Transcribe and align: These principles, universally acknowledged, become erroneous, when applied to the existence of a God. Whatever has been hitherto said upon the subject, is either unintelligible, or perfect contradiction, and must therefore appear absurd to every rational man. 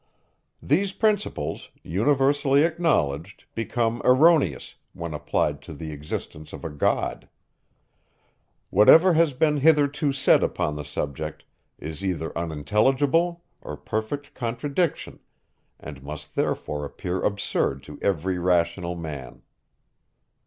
These 0.63 0.93
principles, 0.93 1.69
universally 1.83 2.63
acknowledged, 2.63 3.45
become 3.53 4.01
erroneous, 4.03 4.73
when 4.93 5.13
applied 5.13 5.61
to 5.61 5.75
the 5.75 5.91
existence 5.91 6.53
of 6.53 6.65
a 6.65 6.71
God. 6.71 7.29
Whatever 8.71 9.13
has 9.13 9.33
been 9.33 9.57
hitherto 9.57 10.11
said 10.11 10.41
upon 10.41 10.75
the 10.75 10.83
subject, 10.83 11.43
is 11.77 12.03
either 12.03 12.35
unintelligible, 12.35 13.43
or 13.61 13.77
perfect 13.77 14.33
contradiction, 14.33 15.19
and 15.79 16.01
must 16.01 16.33
therefore 16.33 16.83
appear 16.83 17.21
absurd 17.21 17.83
to 17.83 17.99
every 18.01 18.39
rational 18.39 18.95
man. 18.95 19.43